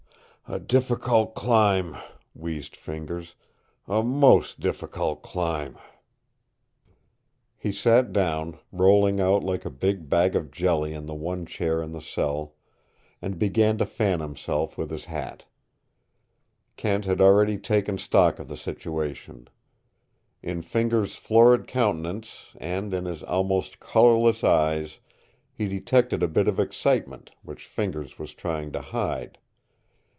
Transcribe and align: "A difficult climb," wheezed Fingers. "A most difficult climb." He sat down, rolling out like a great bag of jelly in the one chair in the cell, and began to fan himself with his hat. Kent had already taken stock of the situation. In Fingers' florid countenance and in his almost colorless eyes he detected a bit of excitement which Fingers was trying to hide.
"A 0.47 0.59
difficult 0.59 1.33
climb," 1.33 1.95
wheezed 2.35 2.75
Fingers. 2.75 3.35
"A 3.87 4.03
most 4.03 4.59
difficult 4.59 5.21
climb." 5.21 5.77
He 7.57 7.71
sat 7.71 8.11
down, 8.11 8.59
rolling 8.69 9.21
out 9.21 9.45
like 9.45 9.65
a 9.65 9.69
great 9.69 10.09
bag 10.09 10.35
of 10.35 10.51
jelly 10.51 10.91
in 10.93 11.05
the 11.05 11.13
one 11.13 11.45
chair 11.45 11.81
in 11.81 11.93
the 11.93 12.01
cell, 12.01 12.55
and 13.21 13.39
began 13.39 13.77
to 13.77 13.85
fan 13.85 14.19
himself 14.19 14.77
with 14.77 14.91
his 14.91 15.05
hat. 15.05 15.45
Kent 16.75 17.05
had 17.05 17.21
already 17.21 17.57
taken 17.57 17.97
stock 17.97 18.37
of 18.37 18.49
the 18.49 18.57
situation. 18.57 19.47
In 20.43 20.61
Fingers' 20.61 21.15
florid 21.15 21.65
countenance 21.65 22.51
and 22.57 22.93
in 22.93 23.05
his 23.05 23.23
almost 23.23 23.79
colorless 23.79 24.43
eyes 24.43 24.99
he 25.53 25.69
detected 25.69 26.21
a 26.21 26.27
bit 26.27 26.49
of 26.49 26.59
excitement 26.59 27.31
which 27.41 27.67
Fingers 27.67 28.19
was 28.19 28.33
trying 28.33 28.73
to 28.73 28.81
hide. 28.81 29.37